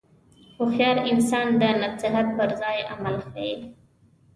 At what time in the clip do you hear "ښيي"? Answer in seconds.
3.29-3.53